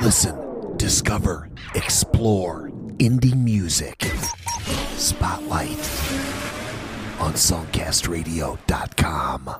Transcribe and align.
Listen, 0.00 0.34
discover, 0.78 1.50
explore 1.74 2.70
indie 2.96 3.34
music. 3.34 4.04
Spotlight 4.96 5.68
on 7.20 7.34
songcastradio.com. 7.34 9.50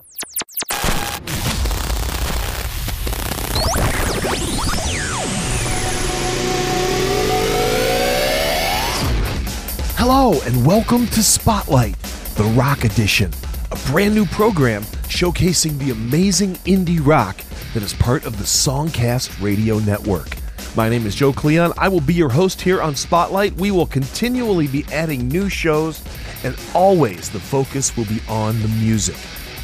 Hello, 9.99 10.40
and 10.46 10.67
welcome 10.67 11.06
to 11.08 11.22
Spotlight, 11.22 11.99
the 12.37 12.44
rock 12.56 12.85
edition, 12.85 13.30
a 13.71 13.76
brand 13.90 14.14
new 14.14 14.24
program 14.24 14.83
showcasing 15.08 15.78
the 15.78 15.90
amazing 15.90 16.55
indie 16.64 17.05
rock 17.05 17.37
that 17.75 17.83
is 17.83 17.95
part 17.95 18.27
of 18.27 18.37
the 18.39 18.45
Songcast 18.45 19.43
Radio 19.43 19.79
Network. 19.79 20.37
My 20.77 20.89
name 20.89 21.07
is 21.07 21.15
Joe 21.15 21.33
Cleon. 21.33 21.73
I 21.79 21.89
will 21.89 22.01
be 22.01 22.15
your 22.15 22.29
host 22.29 22.61
here 22.61 22.83
on 22.83 22.95
Spotlight. 22.95 23.55
We 23.55 23.71
will 23.71 23.87
continually 23.87 24.67
be 24.67 24.85
adding 24.93 25.29
new 25.29 25.49
shows, 25.49 26.03
and 26.45 26.57
always 26.75 27.30
the 27.30 27.41
focus 27.41 27.97
will 27.97 28.05
be 28.05 28.21
on 28.29 28.61
the 28.61 28.69
music. 28.69 29.16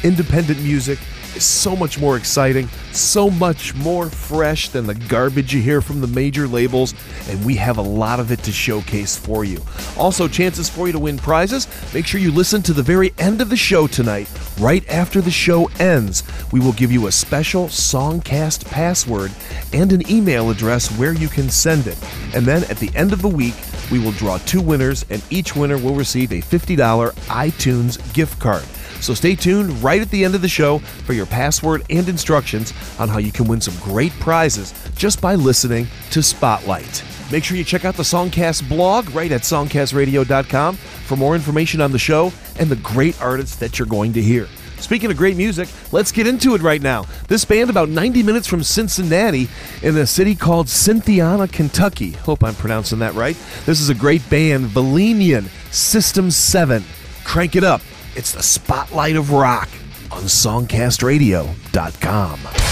Independent 0.03 0.61
music 0.61 0.97
is 1.35 1.43
so 1.43 1.75
much 1.75 1.99
more 1.99 2.17
exciting, 2.17 2.67
so 2.91 3.29
much 3.29 3.75
more 3.75 4.09
fresh 4.09 4.69
than 4.69 4.85
the 4.87 4.95
garbage 4.95 5.53
you 5.53 5.61
hear 5.61 5.81
from 5.81 6.01
the 6.01 6.07
major 6.07 6.47
labels, 6.47 6.93
and 7.27 7.45
we 7.45 7.55
have 7.55 7.77
a 7.77 7.81
lot 7.81 8.19
of 8.19 8.31
it 8.31 8.43
to 8.43 8.51
showcase 8.51 9.15
for 9.15 9.43
you. 9.43 9.61
Also, 9.97 10.27
chances 10.27 10.69
for 10.69 10.87
you 10.87 10.93
to 10.93 10.99
win 10.99 11.17
prizes. 11.17 11.67
Make 11.93 12.05
sure 12.05 12.19
you 12.19 12.31
listen 12.31 12.61
to 12.63 12.73
the 12.73 12.83
very 12.83 13.13
end 13.17 13.41
of 13.41 13.49
the 13.49 13.57
show 13.57 13.87
tonight. 13.87 14.29
Right 14.59 14.87
after 14.89 15.21
the 15.21 15.31
show 15.31 15.69
ends, 15.79 16.23
we 16.51 16.59
will 16.59 16.73
give 16.73 16.91
you 16.91 17.07
a 17.07 17.11
special 17.11 17.65
Songcast 17.67 18.65
password 18.65 19.31
and 19.73 19.91
an 19.91 20.09
email 20.09 20.49
address 20.49 20.89
where 20.97 21.13
you 21.13 21.27
can 21.27 21.49
send 21.49 21.87
it. 21.87 21.97
And 22.35 22.45
then 22.45 22.63
at 22.65 22.77
the 22.77 22.91
end 22.95 23.13
of 23.13 23.21
the 23.21 23.27
week, 23.27 23.55
we 23.91 23.99
will 23.99 24.11
draw 24.11 24.37
two 24.39 24.61
winners, 24.61 25.05
and 25.09 25.23
each 25.29 25.55
winner 25.55 25.77
will 25.77 25.95
receive 25.95 26.31
a 26.31 26.41
$50 26.41 27.11
iTunes 27.27 28.13
gift 28.13 28.39
card. 28.39 28.63
So 29.01 29.13
stay 29.13 29.35
tuned 29.35 29.83
right 29.83 30.01
at 30.01 30.09
the 30.09 30.23
end 30.23 30.35
of 30.35 30.41
the 30.41 30.49
show 30.49 30.79
for 30.79 31.13
your 31.13 31.25
password 31.25 31.83
and 31.89 32.07
instructions 32.07 32.73
on 32.99 33.09
how 33.09 33.17
you 33.17 33.31
can 33.31 33.47
win 33.47 33.61
some 33.61 33.75
great 33.83 34.11
prizes 34.19 34.73
just 34.95 35.21
by 35.21 35.35
listening 35.35 35.87
to 36.11 36.21
Spotlight. 36.21 37.03
Make 37.31 37.43
sure 37.43 37.57
you 37.57 37.63
check 37.63 37.85
out 37.85 37.95
the 37.95 38.03
Songcast 38.03 38.67
blog 38.67 39.09
right 39.11 39.31
at 39.31 39.41
songcastradio.com 39.41 40.75
for 40.75 41.15
more 41.15 41.35
information 41.35 41.79
on 41.79 41.91
the 41.91 41.99
show 41.99 42.33
and 42.59 42.69
the 42.69 42.75
great 42.77 43.21
artists 43.21 43.55
that 43.57 43.77
you're 43.77 43.87
going 43.87 44.13
to 44.13 44.21
hear. 44.21 44.47
Speaking 44.79 45.11
of 45.11 45.17
great 45.17 45.37
music, 45.37 45.67
let's 45.91 46.11
get 46.11 46.25
into 46.25 46.55
it 46.55 46.61
right 46.61 46.81
now. 46.81 47.05
This 47.27 47.45
band, 47.45 47.69
about 47.69 47.89
90 47.89 48.23
minutes 48.23 48.47
from 48.47 48.63
Cincinnati, 48.63 49.47
in 49.83 49.97
a 49.97 50.07
city 50.07 50.35
called 50.35 50.67
Cynthiana, 50.67 51.47
Kentucky. 51.49 52.11
Hope 52.11 52.43
I'm 52.43 52.55
pronouncing 52.55 52.99
that 52.99 53.13
right. 53.13 53.35
This 53.65 53.81
is 53.81 53.89
a 53.89 53.95
great 53.95 54.27
band, 54.29 54.67
Valenian 54.67 55.49
System 55.71 56.31
7. 56.31 56.83
Crank 57.25 57.55
it 57.55 57.63
up. 57.63 57.81
It's 58.15 58.31
the 58.31 58.43
spotlight 58.43 59.15
of 59.15 59.31
rock 59.31 59.69
on 60.11 60.23
songcastradio.com. 60.23 62.68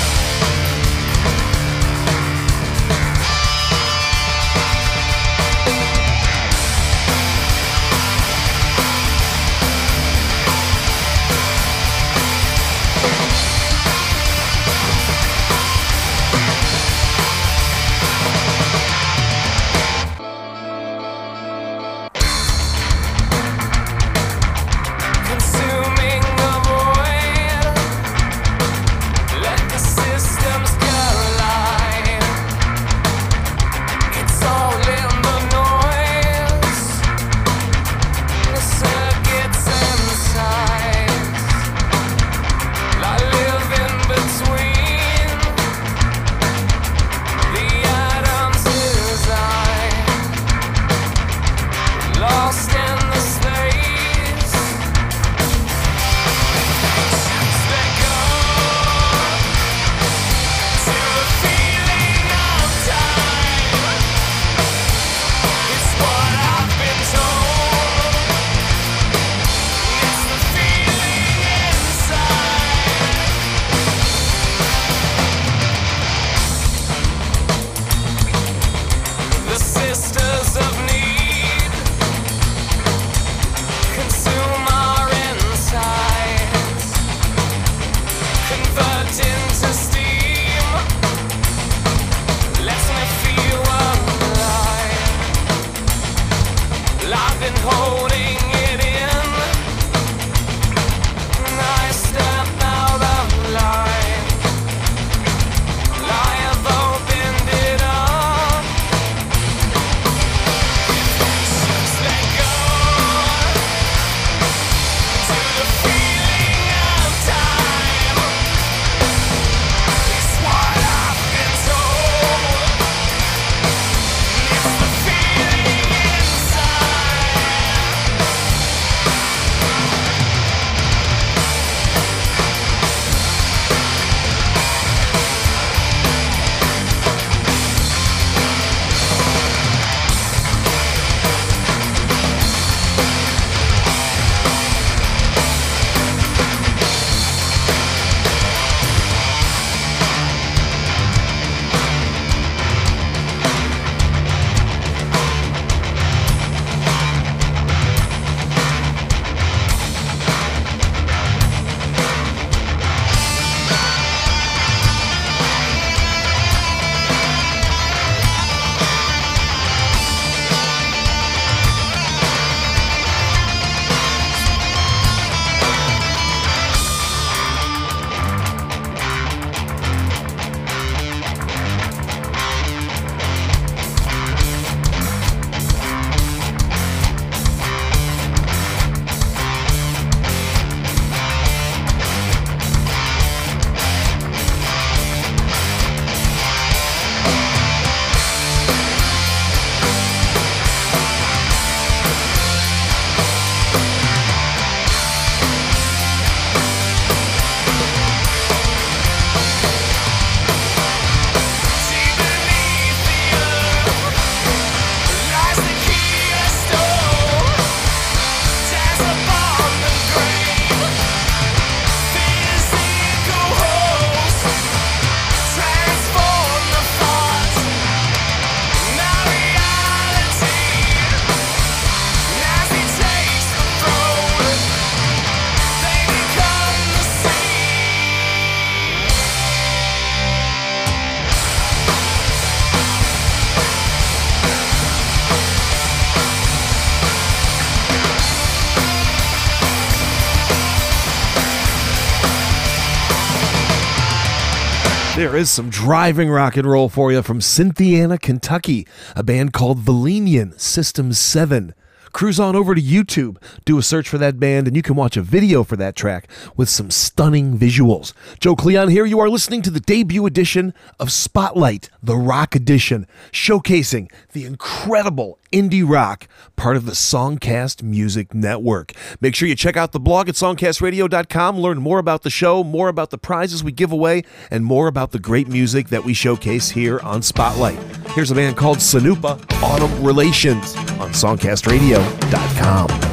is 255.37 255.51
some 255.51 255.69
driving 255.69 256.31
rock 256.31 256.57
and 256.57 256.67
roll 256.67 256.89
for 256.89 257.11
you 257.11 257.21
from 257.21 257.39
Cynthiana, 257.39 258.19
Kentucky, 258.19 258.87
a 259.15 259.21
band 259.21 259.53
called 259.53 259.77
Valenian 259.77 260.59
System 260.59 261.13
7. 261.13 261.75
Cruise 262.11 262.39
on 262.39 262.55
over 262.55 262.73
to 262.73 262.81
YouTube, 262.81 263.37
do 263.63 263.77
a 263.77 263.83
search 263.83 264.09
for 264.09 264.17
that 264.17 264.39
band, 264.39 264.65
and 264.65 264.75
you 264.75 264.81
can 264.81 264.95
watch 264.95 265.15
a 265.15 265.21
video 265.21 265.63
for 265.63 265.75
that 265.75 265.95
track 265.95 266.27
with 266.55 266.69
some 266.69 266.89
stunning 266.89 267.55
visuals. 267.55 268.13
Joe 268.39 268.55
Cleon 268.55 268.89
here. 268.89 269.05
You 269.05 269.19
are 269.19 269.29
listening 269.29 269.61
to 269.61 269.69
the 269.69 269.79
debut 269.79 270.25
edition 270.25 270.73
of 270.99 271.11
Spotlight, 271.11 271.91
the 272.01 272.17
Rock 272.17 272.55
Edition, 272.55 273.05
showcasing 273.31 274.11
the 274.31 274.45
incredible 274.45 275.37
indie 275.51 275.87
rock, 275.87 276.27
part 276.55 276.77
of 276.77 276.85
the 276.85 276.91
Songcast 276.93 277.83
Music 277.83 278.33
Network. 278.33 278.93
Make 279.21 279.35
sure 279.35 279.47
you 279.47 279.55
check 279.55 279.77
out 279.77 279.91
the 279.91 279.99
blog 279.99 280.29
at 280.29 280.35
songcastradio.com, 280.35 281.59
learn 281.59 281.79
more 281.79 281.99
about 281.99 282.23
the 282.23 282.29
show, 282.29 282.63
more 282.63 282.89
about 282.89 283.09
the 283.09 283.17
prizes 283.17 283.63
we 283.63 283.71
give 283.71 283.91
away, 283.91 284.23
and 284.51 284.65
more 284.65 284.87
about 284.87 285.11
the 285.11 285.19
great 285.19 285.47
music 285.47 285.89
that 285.89 286.03
we 286.03 286.13
showcase 286.13 286.69
here 286.71 286.99
on 287.01 287.21
Spotlight. 287.21 287.79
Here's 288.11 288.31
a 288.31 288.35
band 288.35 288.57
called 288.57 288.77
Sinuupa 288.77 289.39
Autumn 289.61 290.03
Relations 290.03 290.75
on 290.99 291.11
songcastradio.com. 291.11 293.07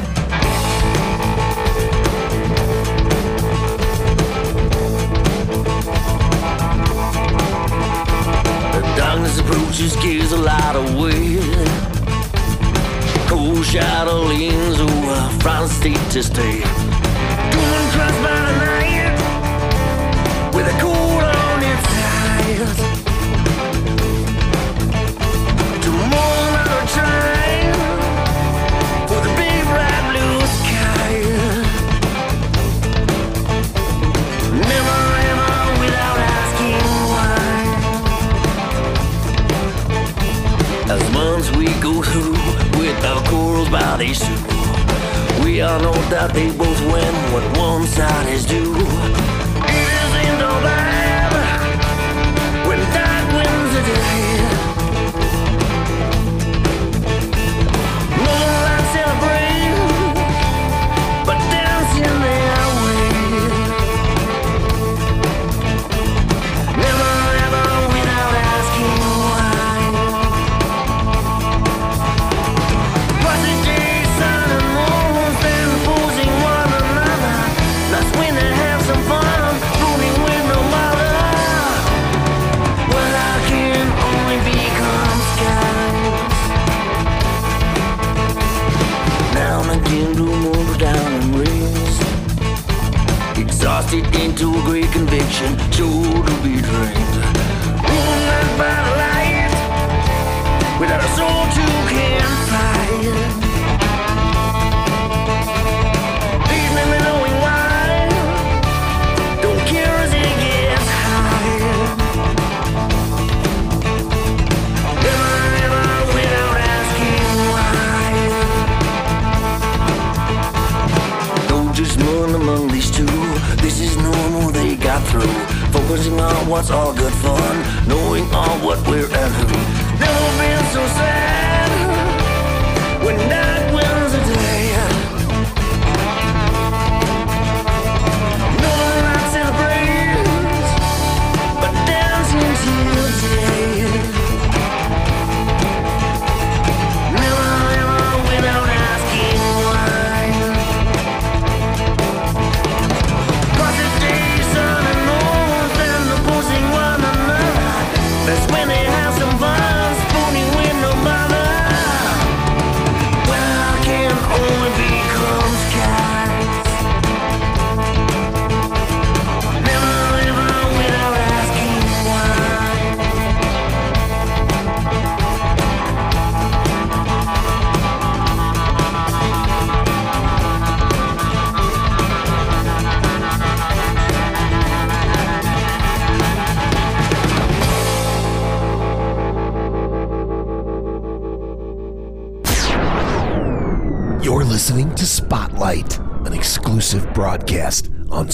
gives 10.05 10.31
a 10.31 10.37
away. 10.37 11.35
Cold 11.35 11.44
shadow 13.75 14.21
leans 14.21 14.79
over 14.79 15.29
from 15.41 15.67
state 15.67 15.99
to 16.09 16.23
state. 16.23 16.63
Going 16.63 17.87
crossed 17.93 18.21
by 18.23 18.39
the 18.47 18.53
night 18.63 19.15
with 20.55 20.65
a 20.73 20.75
cold 20.79 20.94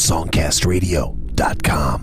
songcastradio.com. 0.02 2.01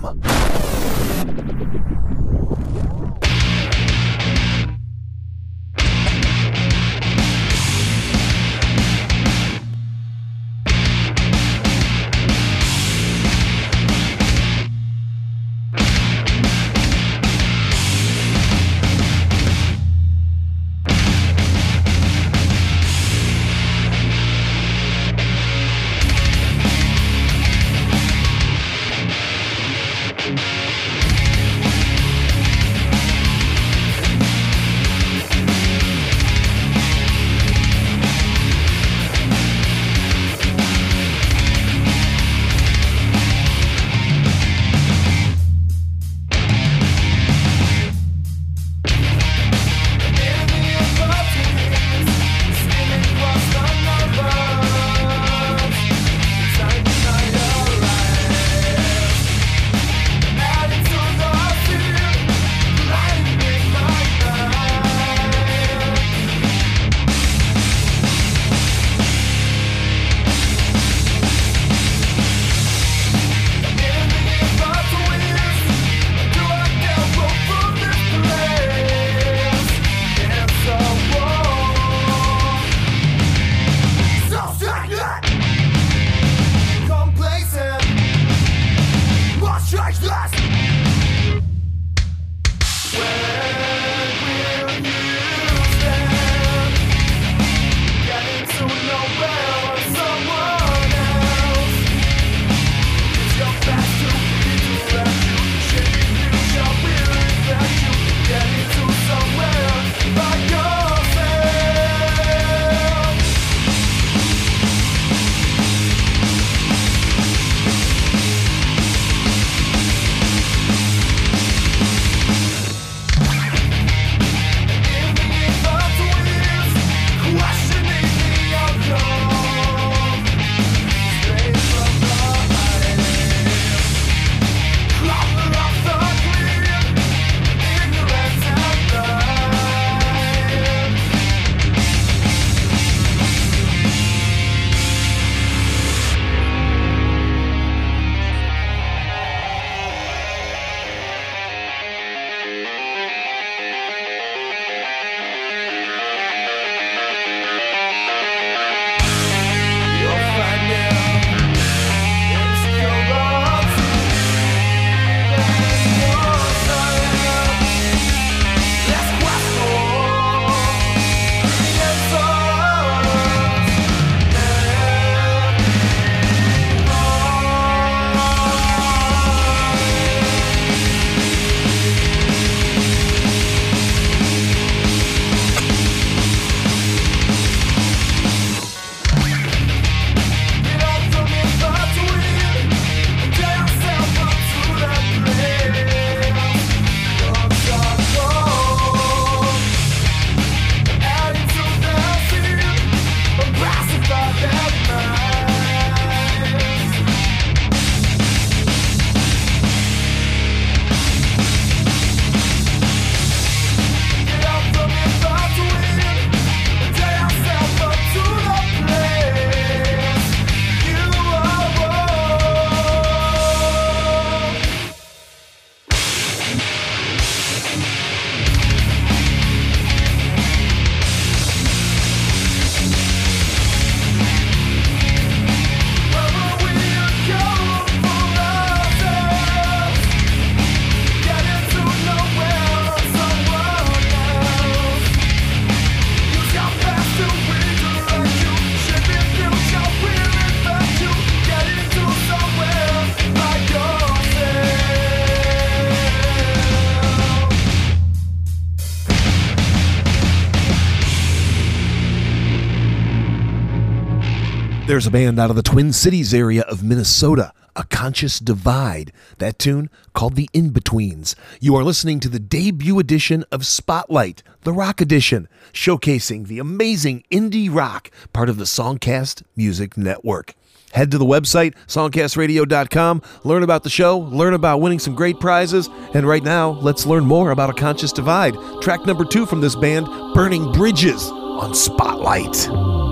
There's 264.98 265.06
a 265.06 265.12
band 265.12 265.38
out 265.38 265.50
of 265.50 265.54
the 265.54 265.62
Twin 265.62 265.92
Cities 265.92 266.34
area 266.34 266.62
of 266.62 266.82
Minnesota, 266.82 267.52
A 267.76 267.84
Conscious 267.84 268.40
Divide. 268.40 269.12
That 269.38 269.56
tune 269.56 269.90
called 270.12 270.34
The 270.34 270.50
In-Betweens. 270.52 271.36
You 271.60 271.76
are 271.76 271.84
listening 271.84 272.18
to 272.18 272.28
the 272.28 272.40
debut 272.40 272.98
edition 272.98 273.44
of 273.52 273.64
Spotlight, 273.64 274.42
the 274.62 274.72
rock 274.72 275.00
edition, 275.00 275.46
showcasing 275.72 276.48
the 276.48 276.58
amazing 276.58 277.22
indie 277.30 277.72
rock 277.72 278.10
part 278.32 278.48
of 278.48 278.56
the 278.56 278.64
Songcast 278.64 279.44
Music 279.54 279.96
Network. 279.96 280.54
Head 280.90 281.12
to 281.12 281.18
the 281.18 281.24
website, 281.24 281.76
songcastradio.com, 281.86 283.22
learn 283.44 283.62
about 283.62 283.84
the 283.84 283.90
show, 283.90 284.18
learn 284.18 284.54
about 284.54 284.80
winning 284.80 284.98
some 284.98 285.14
great 285.14 285.38
prizes, 285.38 285.88
and 286.12 286.26
right 286.26 286.42
now, 286.42 286.70
let's 286.70 287.06
learn 287.06 287.24
more 287.24 287.52
about 287.52 287.70
A 287.70 287.74
Conscious 287.74 288.10
Divide. 288.10 288.56
Track 288.82 289.06
number 289.06 289.24
two 289.24 289.46
from 289.46 289.60
this 289.60 289.76
band, 289.76 290.08
Burning 290.34 290.72
Bridges, 290.72 291.22
on 291.30 291.72
Spotlight. 291.72 293.07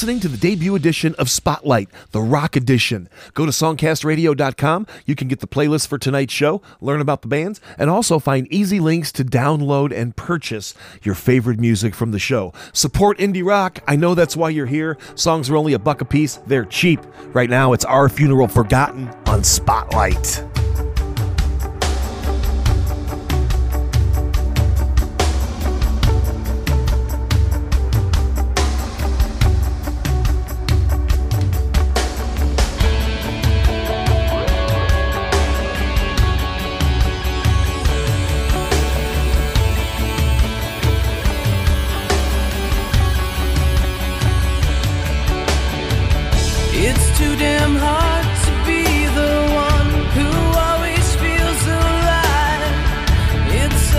Listening 0.00 0.18
to 0.18 0.28
the 0.28 0.38
debut 0.38 0.74
edition 0.74 1.14
of 1.18 1.28
Spotlight, 1.28 1.90
the 2.12 2.22
Rock 2.22 2.56
Edition. 2.56 3.06
Go 3.34 3.44
to 3.44 3.52
songcastradio.com. 3.52 4.86
You 5.04 5.14
can 5.14 5.28
get 5.28 5.40
the 5.40 5.46
playlist 5.46 5.88
for 5.88 5.98
tonight's 5.98 6.32
show, 6.32 6.62
learn 6.80 7.02
about 7.02 7.20
the 7.20 7.28
bands, 7.28 7.60
and 7.76 7.90
also 7.90 8.18
find 8.18 8.50
easy 8.50 8.80
links 8.80 9.12
to 9.12 9.26
download 9.26 9.92
and 9.94 10.16
purchase 10.16 10.72
your 11.02 11.14
favorite 11.14 11.58
music 11.58 11.94
from 11.94 12.12
the 12.12 12.18
show. 12.18 12.54
Support 12.72 13.18
indie 13.18 13.44
rock. 13.44 13.80
I 13.86 13.96
know 13.96 14.14
that's 14.14 14.38
why 14.38 14.48
you're 14.48 14.64
here. 14.64 14.96
Songs 15.16 15.50
are 15.50 15.56
only 15.56 15.74
a 15.74 15.78
buck 15.78 16.00
a 16.00 16.06
piece, 16.06 16.36
they're 16.46 16.64
cheap. 16.64 17.00
Right 17.34 17.50
now, 17.50 17.74
it's 17.74 17.84
Our 17.84 18.08
Funeral 18.08 18.48
Forgotten 18.48 19.06
on 19.26 19.44
Spotlight. 19.44 20.69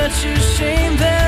such 0.09 0.25
a 0.25 0.39
shame 0.39 0.97
that 0.97 1.20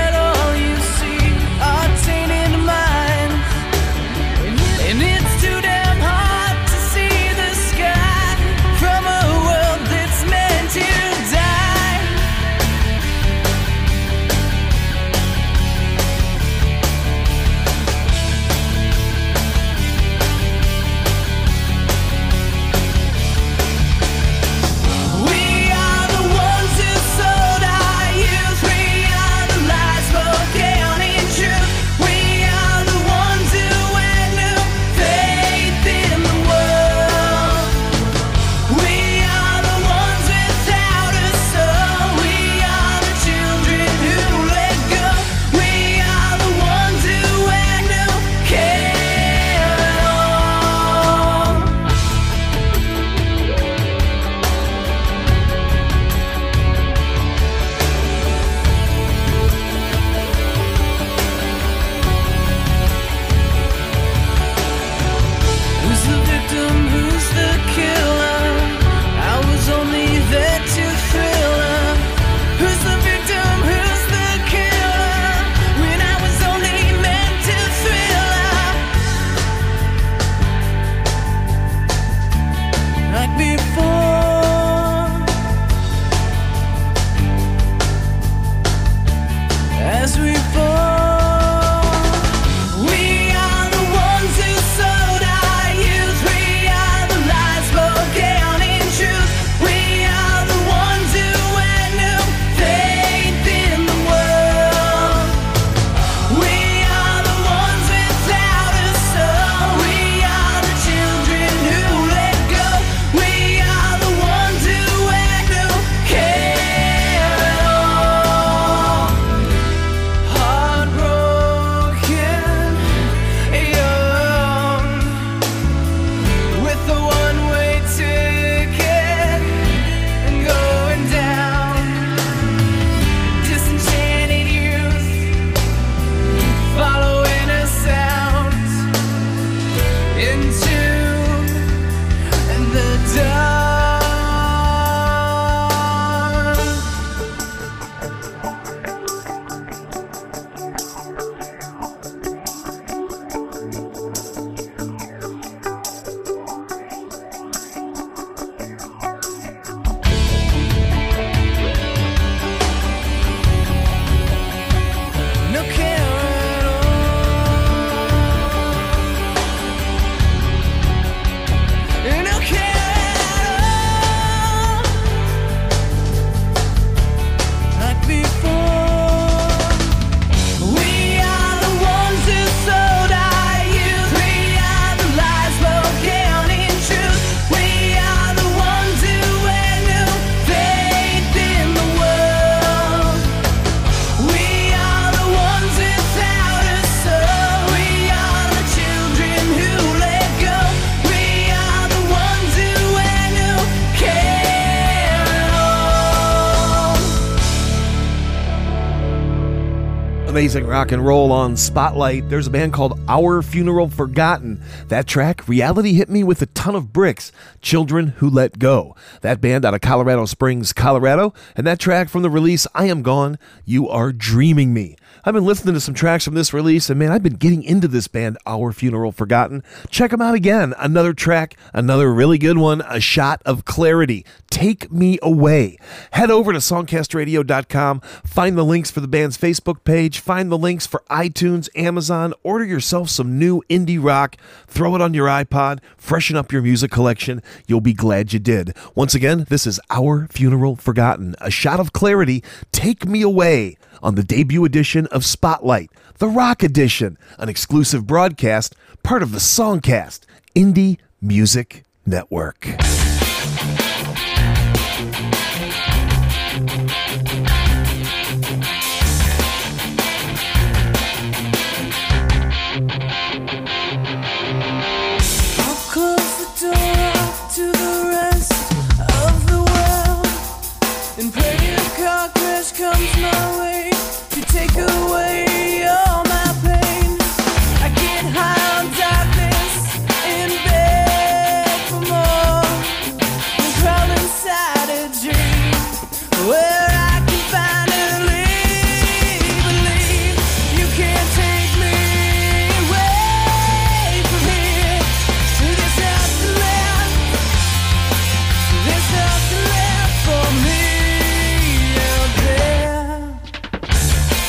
amazing 210.33 210.65
rock 210.65 210.91
and 210.91 211.05
roll 211.05 211.31
on 211.31 211.55
Spotlight. 211.55 212.27
There's 212.27 212.47
a 212.47 212.49
band 212.49 212.73
called 212.73 212.99
Our 213.07 213.43
Funeral 213.43 213.87
Forgotten. 213.87 214.59
That 214.87 215.05
track, 215.05 215.47
Reality 215.47 215.93
Hit 215.93 216.09
Me 216.09 216.23
with 216.23 216.41
a 216.41 216.47
Ton 216.47 216.73
of 216.73 216.91
Bricks, 216.91 217.31
Children 217.61 218.07
Who 218.17 218.31
Let 218.31 218.57
Go. 218.57 218.95
That 219.21 219.41
band 219.41 219.63
out 219.63 219.75
of 219.75 219.81
Colorado 219.81 220.25
Springs, 220.25 220.73
Colorado. 220.73 221.35
And 221.55 221.67
that 221.67 221.77
track 221.77 222.09
from 222.09 222.23
the 222.23 222.31
release 222.31 222.65
I 222.73 222.85
Am 222.85 223.03
Gone, 223.03 223.37
You 223.63 223.87
Are 223.87 224.11
Dreaming 224.11 224.73
Me. 224.73 224.97
I've 225.25 225.33
been 225.33 225.45
listening 225.45 225.73
to 225.73 225.79
some 225.79 225.93
tracks 225.93 226.25
from 226.25 226.33
this 226.33 226.53
release, 226.53 226.89
and 226.89 226.99
man, 226.99 227.13
I've 227.13 227.23
been 227.23 227.35
getting 227.35 227.63
into 227.63 227.87
this 227.87 228.09
band, 228.09 228.37
Our 228.45 228.73
Funeral 228.73 229.13
Forgotten. 229.13 229.63
Check 229.89 230.11
them 230.11 230.21
out 230.21 230.35
again. 230.35 230.73
Another 230.77 231.13
track, 231.13 231.55
another 231.71 232.13
really 232.13 232.37
good 232.37 232.57
one, 232.57 232.81
A 232.89 232.99
Shot 232.99 233.41
of 233.45 233.63
Clarity. 233.63 234.25
Take 234.49 234.91
Me 234.91 235.19
Away. 235.21 235.77
Head 236.11 236.29
over 236.29 236.51
to 236.51 236.59
songcastradio.com, 236.59 238.01
find 238.25 238.57
the 238.57 238.65
links 238.65 238.91
for 238.91 238.99
the 238.99 239.07
band's 239.07 239.37
Facebook 239.37 239.85
page, 239.85 240.19
find 240.19 240.51
the 240.51 240.57
links 240.57 240.85
for 240.85 241.03
iTunes, 241.09 241.69
Amazon, 241.73 242.33
order 242.43 242.65
yourself 242.65 243.09
some 243.09 243.39
new 243.39 243.61
indie 243.69 244.03
rock, 244.03 244.35
throw 244.67 244.93
it 244.93 245.01
on 245.01 245.13
your 245.13 245.27
iPod, 245.27 245.79
freshen 245.95 246.35
up 246.35 246.51
your 246.51 246.61
music 246.61 246.91
collection. 246.91 247.41
You'll 247.65 247.79
be 247.79 247.93
glad 247.93 248.33
you 248.33 248.39
did. 248.39 248.75
Once 248.93 249.15
again, 249.15 249.45
this 249.47 249.65
is 249.65 249.79
Our 249.89 250.27
Funeral 250.31 250.75
Forgotten. 250.75 251.37
A 251.39 251.49
Shot 251.49 251.79
of 251.79 251.93
Clarity. 251.93 252.43
Take 252.73 253.05
Me 253.05 253.21
Away 253.21 253.77
on 254.01 254.15
the 254.15 254.23
debut 254.23 254.65
edition 254.65 255.07
of 255.13 255.23
Spotlight, 255.23 255.91
the 256.17 256.27
Rock 256.27 256.63
Edition, 256.63 257.17
an 257.37 257.47
exclusive 257.47 258.05
broadcast, 258.05 258.75
part 259.03 259.23
of 259.23 259.31
the 259.31 259.37
Songcast 259.37 260.21
Indie 260.55 260.97
Music 261.21 261.83
Network. 262.05 262.67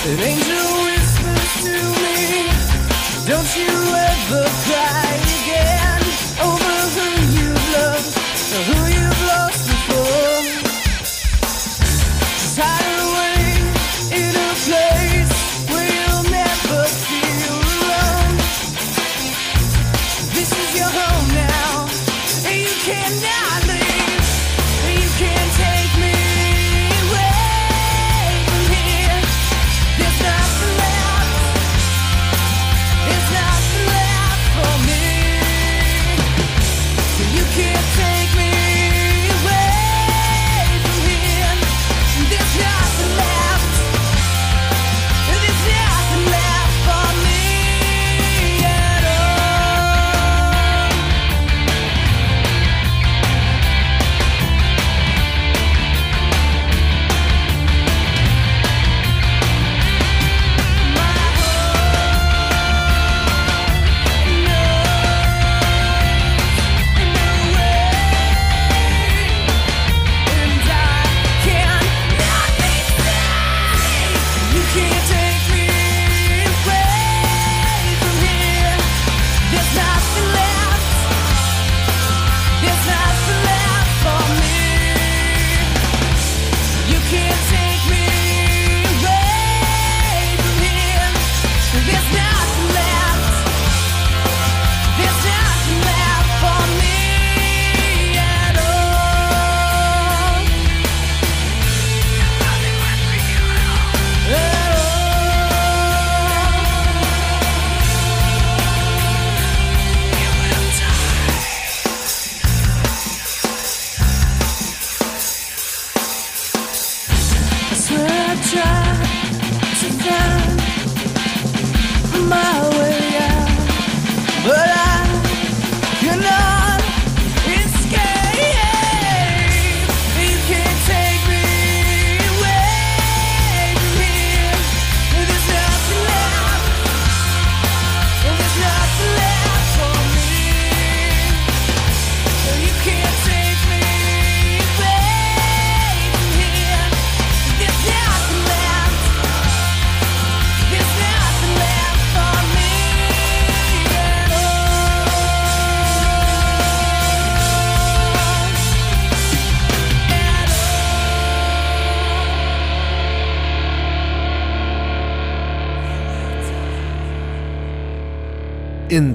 An 0.06 0.20
angel 0.20 0.53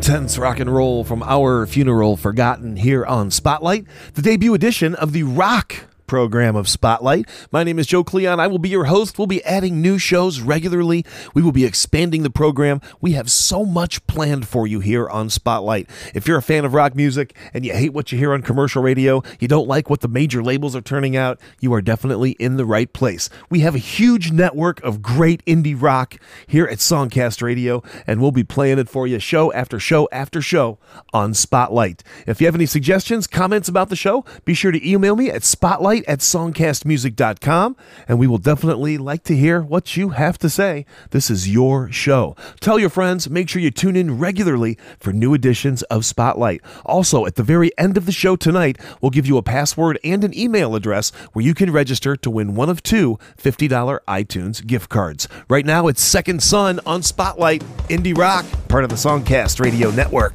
Intense 0.09 0.39
rock 0.39 0.59
and 0.59 0.73
roll 0.73 1.03
from 1.03 1.21
Our 1.21 1.67
Funeral 1.67 2.17
Forgotten 2.17 2.77
here 2.77 3.05
on 3.05 3.29
Spotlight, 3.29 3.85
the 4.15 4.23
debut 4.23 4.55
edition 4.55 4.95
of 4.95 5.13
the 5.13 5.21
Rock 5.21 5.83
program 6.09 6.55
of 6.55 6.67
Spotlight. 6.67 7.29
My 7.51 7.63
name 7.63 7.77
is 7.77 7.85
Joe 7.85 8.03
Cleon. 8.03 8.39
I 8.39 8.47
will 8.47 8.57
be 8.57 8.67
your 8.67 8.85
host. 8.85 9.19
We'll 9.19 9.27
be 9.27 9.43
adding 9.45 9.79
new 9.79 9.99
shows 9.99 10.41
regularly. 10.41 11.05
We 11.35 11.43
will 11.43 11.51
be 11.51 11.65
expanding 11.65 12.23
the 12.23 12.31
program. 12.31 12.81
We 12.99 13.11
have 13.11 13.29
so 13.29 13.63
much 13.63 14.05
planned 14.07 14.47
for 14.47 14.65
you 14.65 14.79
here 14.79 15.07
on 15.07 15.29
Spotlight. 15.29 15.87
If 16.15 16.27
you're 16.27 16.39
a 16.39 16.41
fan 16.41 16.65
of 16.65 16.73
rock 16.73 16.95
music 16.95 17.37
and 17.53 17.63
you 17.63 17.73
hate 17.73 17.93
what 17.93 18.11
you 18.11 18.17
hear 18.17 18.33
on 18.33 18.41
commercial 18.41 18.81
radio, 18.81 19.21
you 19.39 19.47
don't 19.47 19.67
like 19.67 19.87
what 19.87 20.01
the 20.01 20.07
major 20.07 20.41
labels 20.41 20.75
are 20.75 20.81
turning 20.81 21.15
out, 21.15 21.39
you 21.59 21.71
are 21.75 21.81
definitely 21.81 22.31
in 22.31 22.57
the 22.57 22.65
right 22.65 22.91
place. 22.91 23.29
We 23.51 23.59
have 23.59 23.75
a 23.75 23.77
huge 23.79 24.31
network 24.31 24.81
of 24.83 25.03
great 25.03 25.45
indie 25.45 25.79
rock 25.79 26.15
here 26.47 26.65
at 26.65 26.79
Songcast 26.79 27.43
Radio, 27.43 27.83
and 28.07 28.19
we'll 28.19 28.31
be 28.31 28.43
playing 28.43 28.79
it 28.79 28.89
for 28.89 29.05
you 29.05 29.19
show 29.19 29.53
after 29.53 29.79
show 29.79 30.09
after 30.11 30.41
show 30.41 30.79
on 31.13 31.35
Spotlight. 31.35 32.03
If 32.25 32.41
you 32.41 32.47
have 32.47 32.55
any 32.55 32.65
suggestions, 32.65 33.27
comments 33.27 33.69
about 33.69 33.89
the 33.89 33.95
show, 33.95 34.25
be 34.43 34.55
sure 34.55 34.71
to 34.71 34.89
email 34.89 35.15
me 35.15 35.29
at 35.29 35.43
spotlight 35.43 35.98
Spotlight 35.99 36.09
at 36.09 36.19
songcastmusic.com, 36.19 37.75
and 38.07 38.19
we 38.19 38.27
will 38.27 38.37
definitely 38.37 38.97
like 38.97 39.23
to 39.23 39.35
hear 39.35 39.61
what 39.61 39.97
you 39.97 40.09
have 40.09 40.37
to 40.39 40.49
say. 40.49 40.85
This 41.11 41.29
is 41.29 41.49
your 41.49 41.91
show. 41.91 42.35
Tell 42.59 42.79
your 42.79 42.89
friends, 42.89 43.29
make 43.29 43.49
sure 43.49 43.61
you 43.61 43.71
tune 43.71 43.95
in 43.95 44.19
regularly 44.19 44.77
for 44.99 45.11
new 45.11 45.33
editions 45.33 45.83
of 45.83 46.05
Spotlight. 46.05 46.61
Also, 46.85 47.25
at 47.25 47.35
the 47.35 47.43
very 47.43 47.71
end 47.77 47.97
of 47.97 48.05
the 48.05 48.11
show 48.11 48.35
tonight, 48.35 48.77
we'll 49.01 49.09
give 49.09 49.25
you 49.25 49.37
a 49.37 49.43
password 49.43 49.99
and 50.03 50.23
an 50.23 50.37
email 50.37 50.75
address 50.75 51.11
where 51.33 51.45
you 51.45 51.53
can 51.53 51.71
register 51.71 52.15
to 52.15 52.29
win 52.29 52.55
one 52.55 52.69
of 52.69 52.83
two 52.83 53.17
$50 53.37 53.99
iTunes 54.07 54.65
gift 54.65 54.89
cards. 54.89 55.27
Right 55.49 55.65
now, 55.65 55.87
it's 55.87 56.01
Second 56.01 56.41
Son 56.41 56.79
on 56.85 57.03
Spotlight, 57.03 57.63
Indie 57.89 58.17
Rock, 58.17 58.45
part 58.67 58.83
of 58.83 58.89
the 58.89 58.95
Songcast 58.95 59.59
Radio 59.59 59.91
Network. 59.91 60.33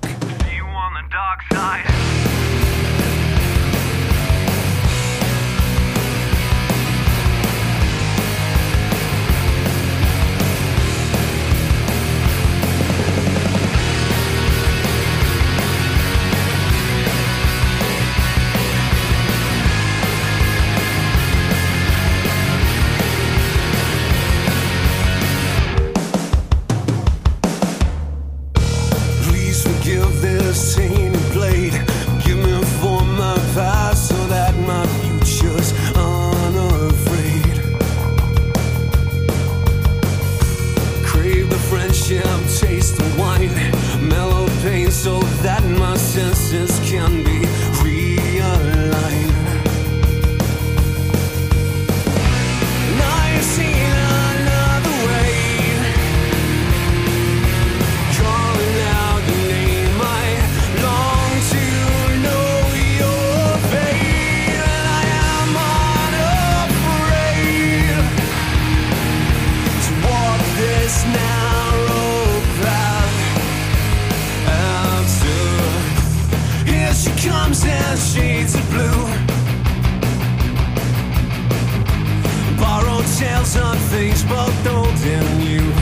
Things 84.04 84.24
both 84.24 84.66
old 84.66 84.96
and. 85.02 85.72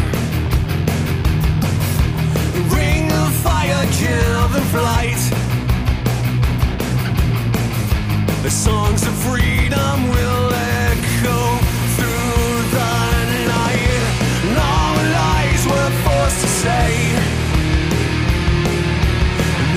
Ring 2.77 3.05
of 3.23 3.33
fire, 3.47 3.85
given 3.99 4.65
flight. 4.75 5.23
The 8.47 8.51
songs 8.51 9.03
of 9.11 9.15
freedom 9.27 9.97
will 10.15 10.49
echo 10.87 11.41
through 11.97 12.53
the 12.77 12.95
night. 13.57 14.03
And 14.47 14.57
all 14.71 14.93
the 14.99 15.07
lies 15.21 15.63
we're 15.71 15.95
forced 16.05 16.41
to 16.45 16.51
say. 16.65 16.91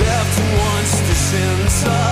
Left 0.04 0.36
once 0.66 0.92
disintegrating 1.08 2.05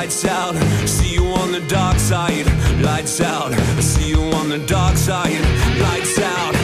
Lights 0.00 0.24
out, 0.24 0.54
see 0.88 1.12
you 1.12 1.26
on 1.26 1.52
the 1.52 1.60
dark 1.68 1.98
side. 1.98 2.46
Lights 2.80 3.20
out, 3.20 3.52
see 3.82 4.08
you 4.08 4.22
on 4.32 4.48
the 4.48 4.56
dark 4.60 4.96
side. 4.96 5.42
Lights 5.78 6.18
out, 6.18 6.54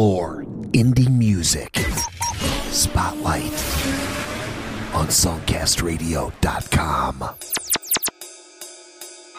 explore 0.00 0.44
indie 0.72 1.10
music. 1.10 1.76
Spotlight 2.72 3.52
on 4.94 5.08
songcastradio.com. 5.08 7.24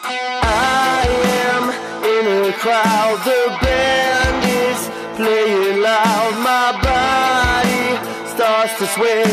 I 0.04 1.06
am 1.50 1.70
in 2.04 2.44
a 2.48 2.52
crowd, 2.52 3.18
the 3.24 3.58
band 3.60 4.44
is 4.62 4.88
playing 5.16 5.80
loud. 5.82 6.34
My 6.46 6.70
body 6.78 7.98
starts 8.30 8.78
to 8.78 8.86
sway, 8.86 9.24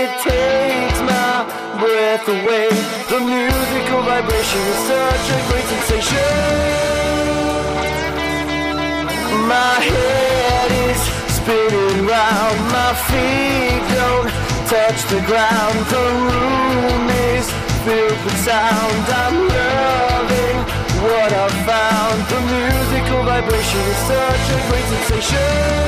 it 0.00 0.10
takes 0.24 1.00
my 1.04 1.44
breath 1.80 2.26
away. 2.28 2.68
The 3.12 3.20
musical 3.20 4.00
vibration 4.08 4.62
is 4.72 4.78
such 4.88 5.26
a 5.36 5.38
great 5.50 5.66
sensation. 5.68 6.32
My 9.48 9.80
head 9.80 10.57
spinning 11.48 12.04
round, 12.06 12.58
my 12.76 12.92
feet 13.08 13.80
don't 13.96 14.28
touch 14.68 15.00
the 15.08 15.20
ground. 15.24 15.76
The 15.88 16.04
room 16.28 17.08
is 17.32 17.46
filled 17.84 18.20
with 18.24 18.38
sound. 18.44 19.04
I'm 19.22 19.36
loving 19.56 20.58
what 21.04 21.30
I've 21.32 21.58
found. 21.64 22.18
The 22.32 22.40
musical 22.52 23.20
vibration 23.24 23.80
is 23.92 24.00
such 24.12 24.44
a 24.56 24.58
great 24.68 24.86
sensation. 24.92 25.78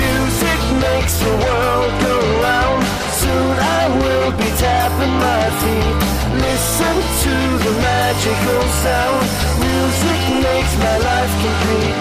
Music 0.00 0.60
makes 0.86 1.14
the 1.20 1.34
world 1.44 1.92
go 2.06 2.39
I 4.30 4.32
will 4.32 4.38
be 4.38 4.50
tapping 4.62 5.16
my 5.18 5.44
feet. 5.58 5.96
Listen 6.38 6.96
to 7.24 7.34
the 7.66 7.72
magical 7.82 8.62
sound. 8.84 9.26
Music 9.58 10.20
makes 10.46 10.74
my 10.78 10.96
life 11.10 11.34
complete. 11.44 11.98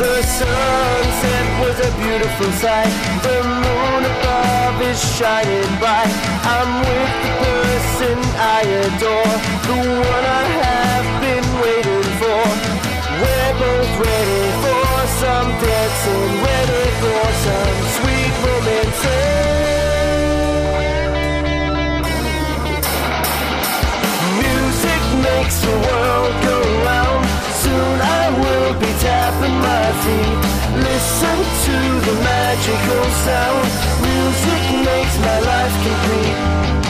The 0.00 0.16
sunset 0.24 1.46
was 1.60 1.76
a 1.84 1.90
beautiful 2.00 2.50
sight. 2.64 2.92
The 3.20 3.38
moon 3.44 4.02
above 4.08 4.80
is 4.88 4.98
shining 5.18 5.72
bright. 5.76 6.14
I'm 6.48 6.70
with 6.80 7.12
the 7.24 7.32
person 7.44 8.16
I 8.40 8.60
adore, 8.88 9.36
the 9.68 9.76
one 10.00 10.24
I 10.40 10.46
have 10.64 11.06
been 11.20 11.46
waiting 11.60 12.08
for. 12.20 12.42
We're 13.20 13.54
both 13.60 13.92
ready 14.00 14.44
for 14.64 14.86
some 15.20 15.48
dancing, 15.60 16.30
ready 16.48 16.84
for 17.02 17.22
some 17.44 17.76
sweet 17.96 18.21
romancing. 18.62 20.22
Music 24.38 25.02
makes 25.22 25.60
the 25.60 25.76
world 25.86 26.32
go 26.42 26.56
round. 26.84 27.26
Soon 27.62 28.00
I 28.00 28.24
will 28.42 28.74
be 28.80 28.90
tapping 29.00 29.58
my 29.70 29.86
feet. 30.02 30.38
Listen 30.88 31.38
to 31.66 31.76
the 32.06 32.14
magical 32.22 33.04
sound. 33.26 33.68
Music 34.02 34.62
makes 34.86 35.18
my 35.18 35.38
life 35.40 35.74
complete. 35.86 36.81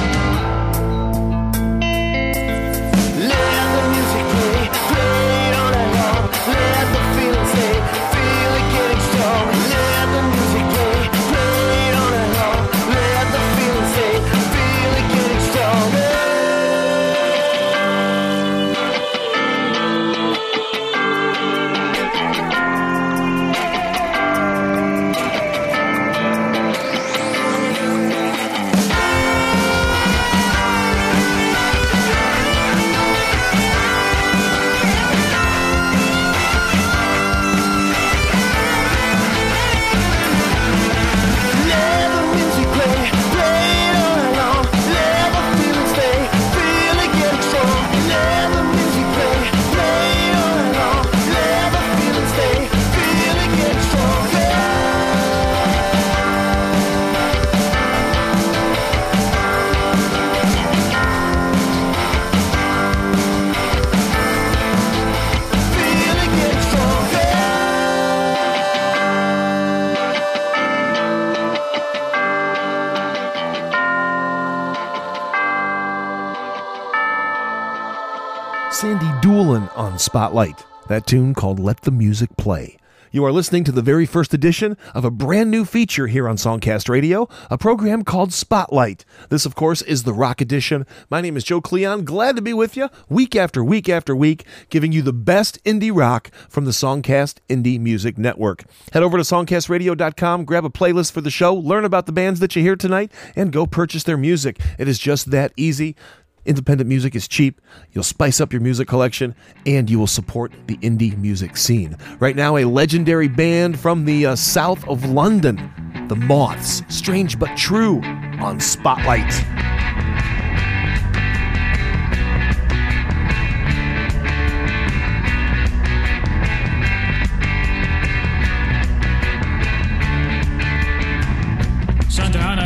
Spotlight. 80.03 80.65
That 80.89 81.07
tune 81.07 81.33
called 81.33 81.61
Let 81.61 81.83
the 81.83 81.93
Music 81.93 82.37
Play. 82.37 82.77
You 83.13 83.27
are 83.27 83.31
listening 83.31 83.63
to 83.65 83.73
the 83.73 83.83
very 83.83 84.07
first 84.07 84.33
edition 84.33 84.79
of 84.95 85.05
a 85.05 85.11
brand 85.11 85.51
new 85.51 85.67
feature 85.67 86.07
here 86.07 86.27
on 86.27 86.37
Songcast 86.37 86.89
Radio, 86.89 87.29
a 87.51 87.59
program 87.59 88.05
called 88.05 88.33
Spotlight. 88.33 89.05
This, 89.29 89.45
of 89.45 89.55
course, 89.55 89.83
is 89.83 90.05
the 90.05 90.15
rock 90.15 90.41
edition. 90.41 90.87
My 91.11 91.21
name 91.21 91.37
is 91.37 91.45
Joe 91.45 91.61
Cleon. 91.61 92.07
Glad 92.07 92.37
to 92.37 92.43
be 92.43 92.55
with 92.55 92.75
you 92.75 92.89
week 93.11 93.37
after 93.37 93.63
week 93.63 93.91
after 93.91 94.17
week, 94.17 94.47
giving 94.71 94.93
you 94.93 95.03
the 95.03 95.13
best 95.13 95.63
indie 95.63 95.95
rock 95.95 96.31
from 96.49 96.65
the 96.65 96.71
Songcast 96.71 97.37
Indie 97.51 97.79
Music 97.79 98.17
Network. 98.17 98.65
Head 98.95 99.03
over 99.03 99.19
to 99.19 99.25
songcastradio.com, 99.25 100.47
grab 100.47 100.65
a 100.65 100.71
playlist 100.71 101.13
for 101.13 101.21
the 101.21 101.31
show, 101.31 101.55
learn 101.55 101.85
about 101.85 102.07
the 102.07 102.13
bands 102.13 102.41
that 102.41 102.57
you 102.57 102.63
hear 102.63 102.77
tonight, 102.77 103.13
and 103.37 103.53
go 103.53 103.67
purchase 103.67 104.05
their 104.05 104.17
music. 104.17 104.59
It 104.79 104.89
is 104.89 104.99
just 104.99 105.31
that 105.31 105.53
easy. 105.59 105.97
Independent 106.45 106.89
music 106.89 107.15
is 107.15 107.29
cheap. 107.29 107.61
You'll 107.93 108.05
spice 108.05 108.41
up 108.41 108.53
your 108.53 108.63
music 108.63 108.89
collection 108.89 109.35
and 109.65 109.89
you 109.89 109.99
will 109.99 110.07
support 110.07 110.53
the 110.67 110.77
indie 110.79 111.17
music 111.17 111.57
scene. 111.57 111.97
Right 112.19 112.35
now, 112.35 112.57
a 112.57 112.65
legendary 112.65 113.29
band 113.29 113.79
from 113.79 114.05
the 114.05 114.27
uh, 114.27 114.37
south 114.37 114.87
of 114.89 115.05
London, 115.05 115.71
The 116.09 116.17
Moths, 116.17 116.83
Strange 116.89 117.39
But 117.39 117.57
True, 117.57 118.01
on 118.41 118.59
Spotlight. 118.59 119.33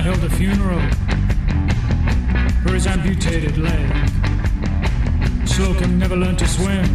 Held 0.07 0.23
a 0.23 0.31
funeral 0.31 1.06
amputated 2.97 3.59
leg. 3.59 4.09
Slocum 5.47 5.99
never 5.99 6.17
learned 6.17 6.39
to 6.39 6.49
swim, 6.49 6.87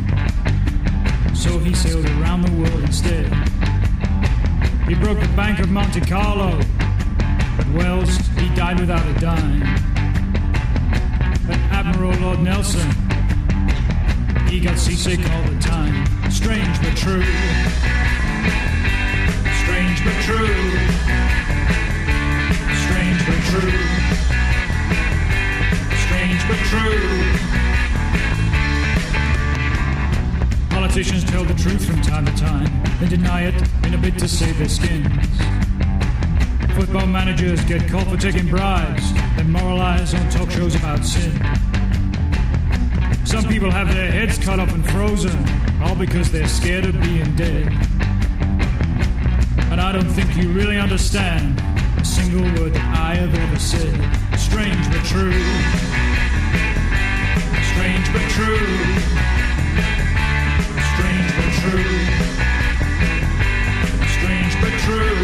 so 1.36 1.60
he 1.60 1.76
sailed 1.76 2.06
around 2.06 2.42
the 2.42 2.52
world 2.54 2.84
instead. 2.84 3.28
He 4.88 4.96
broke 4.96 5.20
the 5.20 5.32
Bank 5.36 5.60
of 5.60 5.70
Monte 5.70 6.02
Carlo, 6.02 6.60
but 7.56 7.68
Wells, 7.76 8.18
he 8.40 8.50
died 8.56 8.80
without 8.80 9.06
a 9.06 9.20
dime. 9.20 9.60
But 11.46 11.58
Admiral 11.70 12.14
Lord 12.20 12.40
Nelson, 12.40 12.90
he 14.50 14.60
got 14.60 14.80
seasick 14.80 15.20
all 15.20 15.44
the 15.44 15.60
time. 15.60 16.06
Strange 16.32 16.82
but 16.82 16.98
true. 16.98 17.24
Strange 19.62 20.04
but 20.04 20.18
true. 20.24 20.50
Strange 22.86 23.26
but 23.28 23.40
true. 23.52 24.01
Politicians 30.70 31.24
tell 31.24 31.46
the 31.46 31.54
truth 31.54 31.86
from 31.86 32.02
time 32.02 32.26
to 32.26 32.36
time, 32.36 32.68
then 33.00 33.10
deny 33.10 33.44
it 33.44 33.56
in 33.86 33.94
a 33.94 33.98
bid 33.98 34.20
to 34.20 34.28
save 34.28 34.58
their 34.58 34.68
skins. 34.68 35.08
Football 36.76 37.08
managers 37.08 37.64
get 37.66 37.88
caught 37.88 38.08
for 38.08 38.18
taking 38.18 38.48
bribes, 38.50 39.14
then 39.38 39.52
moralize 39.52 40.14
on 40.14 40.30
talk 40.30 40.52
shows 40.52 40.76
about 40.76 41.06
sin. 41.06 41.32
Some 43.26 43.46
people 43.48 43.72
have 43.72 43.88
their 43.94 44.12
heads 44.12 44.38
cut 44.38 44.60
off 44.60 44.74
and 44.74 44.86
frozen, 44.90 45.38
all 45.82 45.96
because 45.96 46.30
they're 46.32 46.48
scared 46.48 46.86
of 46.86 47.02
being 47.02 47.36
dead. 47.36 47.68
And 49.72 49.80
I 49.80 49.94
don't 49.94 50.10
think 50.10 50.36
you 50.36 50.52
really 50.52 50.78
understand 50.78 51.58
a 51.98 52.04
single 52.04 52.42
word 52.42 52.74
that 52.74 52.98
I 52.98 53.16
have 53.16 53.34
ever 53.34 53.60
said. 53.60 53.96
Strange 54.38 54.90
but 54.90 55.06
true. 55.06 56.31
But 58.14 58.26
true. 58.30 58.68
Strange 60.92 61.30
but 61.38 61.52
true. 61.62 61.96
Strange 64.16 64.54
but 64.62 64.74
true. 64.86 65.20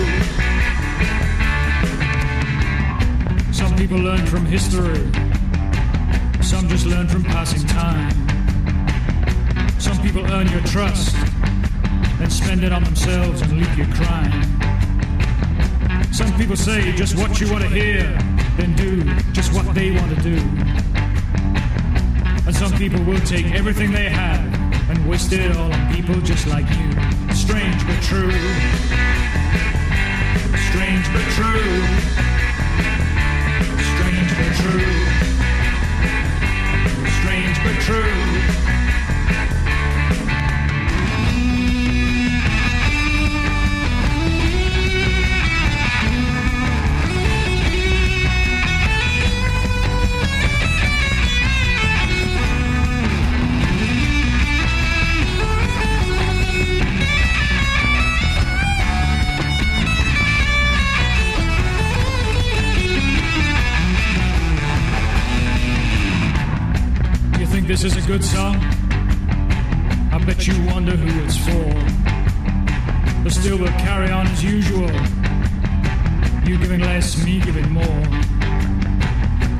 Some 3.53 3.75
people 3.75 3.97
learn 3.97 4.25
from 4.25 4.45
history. 4.45 5.11
Some 6.41 6.69
just 6.69 6.85
learn 6.85 7.07
from 7.07 7.23
passing 7.23 7.67
time. 7.67 8.11
Some 9.79 10.01
people 10.01 10.25
earn 10.31 10.47
your 10.47 10.61
trust, 10.61 11.15
then 12.19 12.29
spend 12.29 12.63
it 12.63 12.71
on 12.71 12.83
themselves 12.83 13.41
and 13.41 13.57
leave 13.57 13.77
you 13.77 13.85
crying. 13.93 14.43
Some 16.13 16.33
people 16.37 16.55
say 16.55 16.93
just 16.93 17.15
what 17.17 17.39
you 17.39 17.51
want 17.51 17.63
to 17.63 17.69
hear, 17.69 18.03
then 18.57 18.75
do 18.75 19.03
just 19.33 19.53
what 19.53 19.75
they 19.75 19.91
want 19.91 20.15
to 20.15 20.21
do. 20.23 20.86
And 22.47 22.55
some 22.55 22.71
people 22.77 23.03
will 23.03 23.19
take 23.19 23.51
everything 23.51 23.91
they 23.91 24.07
have 24.07 24.39
and 24.89 25.09
waste 25.09 25.33
it 25.33 25.53
all 25.57 25.69
on 25.69 25.93
people 25.93 26.15
just 26.21 26.47
like 26.47 26.65
you. 26.79 26.91
Strange 27.35 27.85
but 27.85 28.01
true. 28.01 28.31
Strange 30.71 31.05
but 31.11 31.27
true. 31.35 31.67
Strange 33.91 34.31
but 34.39 34.51
true. 34.63 34.87
Strange 37.19 37.57
but 37.65 37.81
true. 37.81 38.46
This 67.67 67.83
is 67.83 67.97
a 67.97 68.07
good 68.07 68.23
song? 68.23 68.55
I 70.13 70.23
bet 70.25 70.47
you 70.47 70.53
wonder 70.67 70.95
who 70.95 71.25
it's 71.25 71.35
for. 71.35 71.67
But 73.23 73.33
still 73.33 73.57
we'll 73.57 73.67
carry 73.79 74.09
on 74.09 74.25
as 74.27 74.41
usual. 74.41 74.89
You 76.47 76.57
giving 76.57 76.79
less, 76.79 77.21
me 77.25 77.41
giving 77.41 77.69
more. 77.69 77.83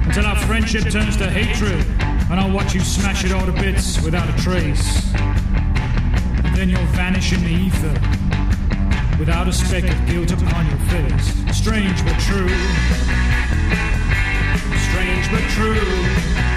Until 0.07 0.25
our 0.25 0.37
friendship 0.47 0.89
turns 0.89 1.17
to 1.17 1.29
hatred, 1.29 1.85
and 2.31 2.39
I'll 2.39 2.51
watch 2.51 2.73
you 2.73 2.79
smash 2.79 3.25
it 3.25 3.33
all 3.33 3.45
to 3.45 3.51
bits 3.51 4.01
without 4.01 4.29
a 4.29 4.41
trace. 4.41 5.13
And 5.15 6.55
then 6.55 6.69
you'll 6.69 6.91
vanish 6.95 7.33
in 7.33 7.43
the 7.43 7.51
ether, 7.51 9.19
without 9.19 9.49
a 9.49 9.51
speck 9.51 9.83
of 9.83 10.07
guilt 10.07 10.31
upon 10.31 10.65
your 10.65 10.79
face. 10.87 11.57
Strange 11.57 12.05
but 12.05 12.17
true. 12.21 12.47
Strange 14.87 15.29
but 15.29 15.43
true. 15.51 16.56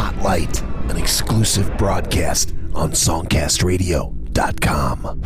Spotlight, 0.00 0.62
an 0.88 0.96
exclusive 0.96 1.76
broadcast 1.76 2.54
on 2.74 2.92
SongcastRadio.com. 2.92 5.20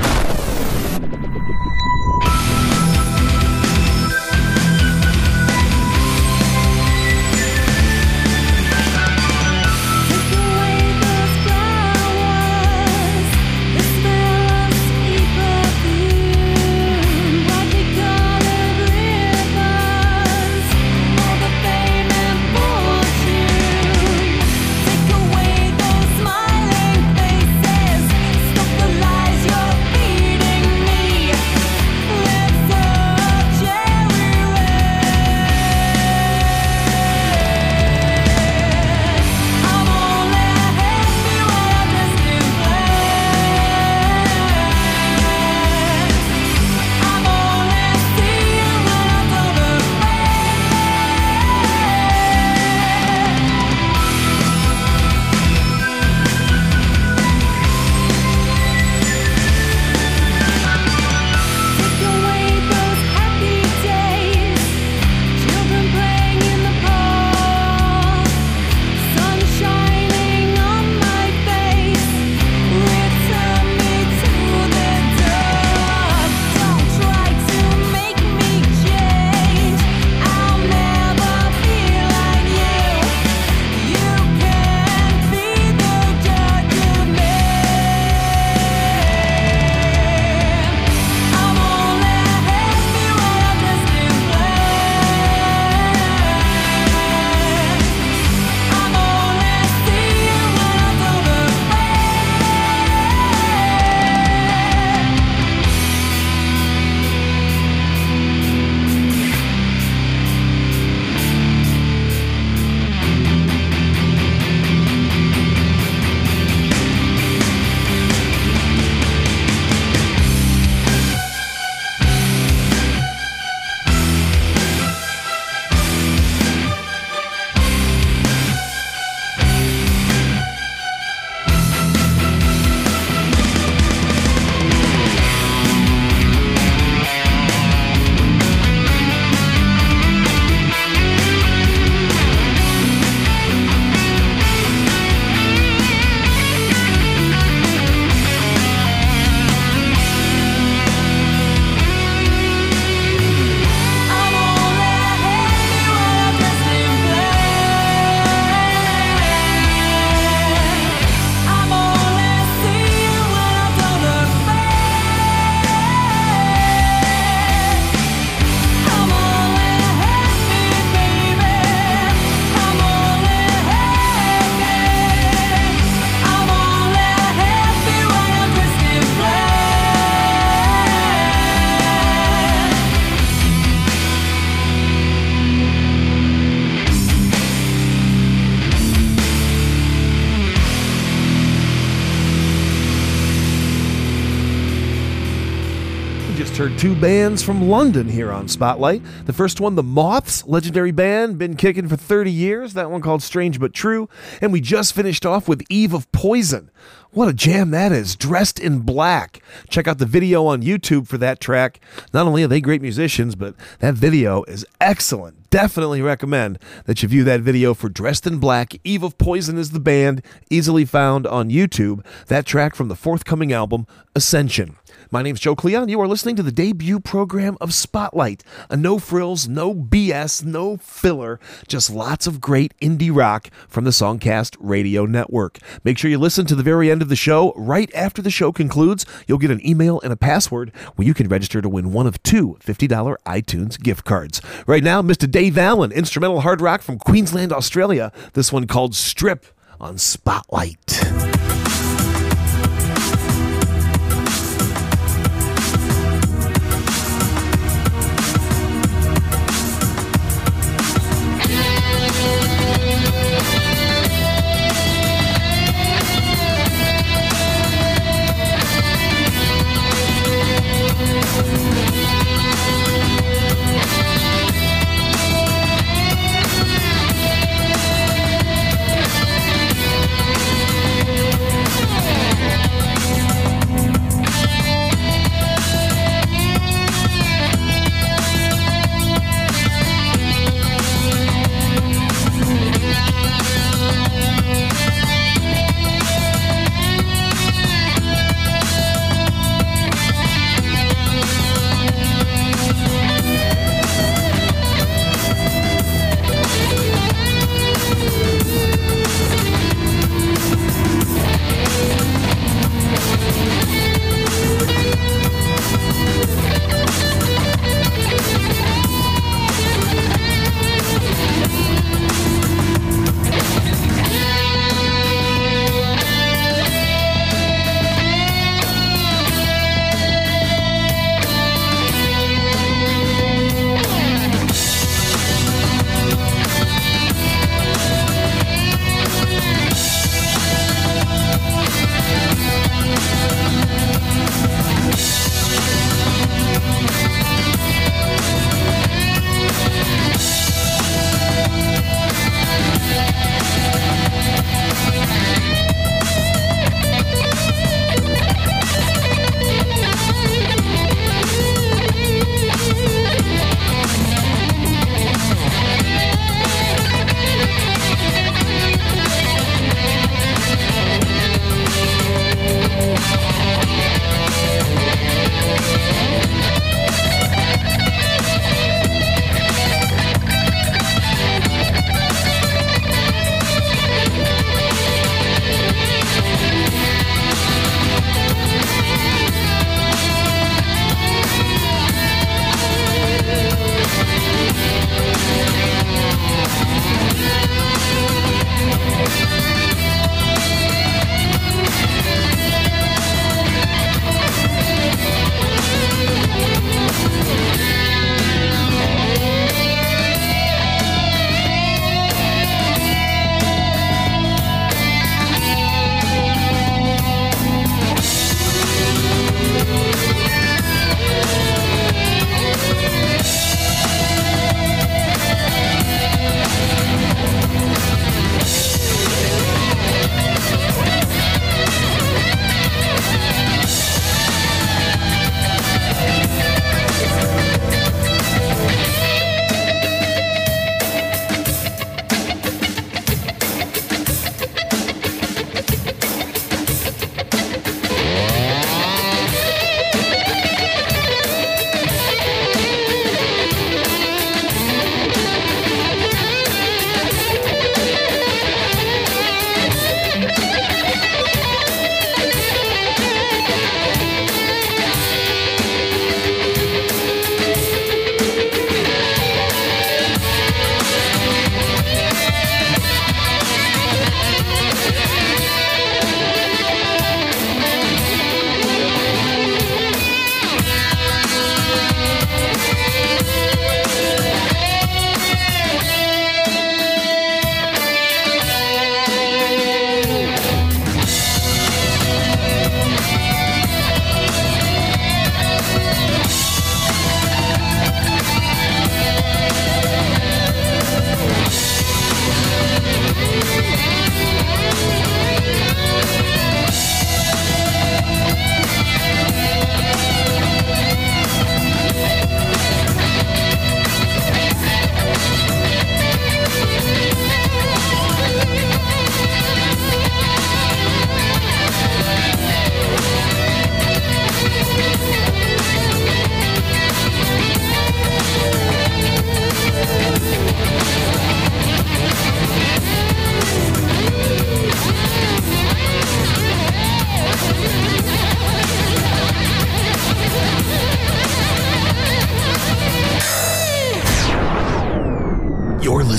bands 197.25 197.43
from 197.43 197.70
London 197.70 198.07
here 198.07 198.31
on 198.31 198.49
Spotlight. 198.49 199.01
The 199.25 199.33
first 199.33 199.59
one, 199.59 199.77
The 199.77 199.83
Moths, 199.83 200.47
legendary 200.47 200.91
band, 200.91 201.39
been 201.39 201.57
kicking 201.57 201.89
for 201.89 201.97
30 201.97 202.31
years. 202.31 202.75
That 202.75 202.91
one 202.91 203.01
called 203.01 203.22
Strange 203.22 203.59
But 203.59 203.72
True. 203.72 204.11
And 204.43 204.53
we 204.53 204.61
just 204.61 204.93
finished 204.93 205.25
off 205.25 205.49
with 205.49 205.62
Eve 205.70 205.95
of 205.95 206.12
Poison. 206.12 206.70
What 207.12 207.29
a 207.29 207.33
jam 207.33 207.70
that 207.70 207.93
is, 207.93 208.14
dressed 208.14 208.61
in 208.61 208.81
black. 208.81 209.41
Check 209.70 209.89
out 209.89 209.97
the 209.97 210.05
video 210.05 210.45
on 210.45 210.62
YouTube 210.62 211.09
for 211.09 211.16
that 211.16 211.41
track. 211.41 211.81
Not 212.12 212.27
only 212.27 212.43
are 212.43 212.47
they 212.47 212.61
great 212.61 212.83
musicians, 212.83 213.35
but 213.37 213.55
that 213.79 213.95
video 213.95 214.43
is 214.43 214.66
excellent. 214.79 215.49
Definitely 215.49 216.03
recommend 216.03 216.59
that 216.85 217.03
you 217.03 217.09
view 217.09 217.25
that 217.25 217.41
video 217.41 217.72
for 217.72 217.89
Dressed 217.89 218.27
in 218.27 218.39
Black. 218.39 218.75
Eve 218.85 219.03
of 219.03 219.16
Poison 219.16 219.57
is 219.57 219.70
the 219.70 219.81
band, 219.81 220.20
easily 220.51 220.85
found 220.85 221.27
on 221.27 221.49
YouTube. 221.49 222.05
That 222.27 222.45
track 222.45 222.75
from 222.75 222.89
the 222.89 222.97
forthcoming 222.97 223.51
album, 223.51 223.87
Ascension. 224.14 224.77
My 225.15 225.23
name 225.23 225.37
is 225.37 225.41
Joe 225.41 225.55
Cleon. 225.55 225.89
You 225.89 226.01
are 226.01 226.09
listening 226.09 226.35
to 226.35 226.43
the 226.43 226.51
debut 226.51 226.99
program 226.99 227.57
of 227.61 227.73
Spotlight. 227.73 228.43
A 228.69 228.77
no 228.77 228.99
frills, 228.99 229.47
no 229.47 229.73
BS, 229.73 230.43
no 230.45 230.77
filler, 230.79 231.39
just 231.69 231.89
lots 231.89 232.27
of 232.27 232.41
great 232.41 232.77
indie 232.83 233.15
rock 233.15 233.49
from 233.69 233.85
the 233.85 233.93
Songcast 233.93 234.57
Radio 234.59 235.07
Network. 235.07 235.61
Make 235.85 235.99
sure 235.99 236.11
you 236.11 236.19
listen 236.19 236.47
to 236.47 236.57
the 236.57 236.65
very 236.65 236.91
end 236.91 237.01
of 237.01 237.11
the 237.11 237.15
show. 237.15 237.53
Right 237.55 237.95
after 237.95 238.23
the 238.23 238.29
show 238.29 238.51
concludes, 238.51 239.07
you'll 239.29 239.39
get 239.39 239.53
an 239.53 239.65
email 239.65 240.01
and 240.01 240.12
a 240.12 240.17
password 240.17 240.73
where 240.97 241.07
you 241.07 241.15
can 241.15 241.29
register 241.29 241.62
to 241.62 241.69
win 241.69 241.93
one 241.93 242.09
of 242.09 242.21
two 242.25 242.59
$50 242.65 243.15
iTunes 243.25 243.81
gift 243.81 244.05
cards. 244.05 244.41
Right 244.67 244.83
now, 244.83 245.01
Mr. 245.01 245.31
Dave 245.31 245.57
Allen, 245.57 245.93
instrumental 245.93 246.41
hard 246.41 246.61
rock 246.61 246.83
from 246.83 246.99
Queensland, 246.99 247.53
Australia. 247.53 248.11
This 248.33 248.53
one 248.53 248.67
called 248.67 248.97
Strip 248.97 249.47
on 249.81 249.97
Spotlight. 249.97 251.34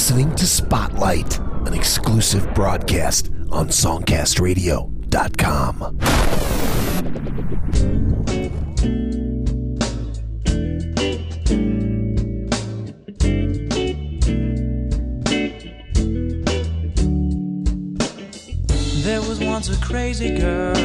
Listening 0.05 0.35
to 0.35 0.45
Spotlight, 0.45 1.39
an 1.65 1.73
exclusive 1.73 2.53
broadcast 2.53 3.31
on 3.49 3.69
SongcastRadio.com. 3.69 5.97
There 19.03 19.21
was 19.21 19.39
once 19.39 19.69
a 19.69 19.77
crazy 19.83 20.37
girl 20.37 20.84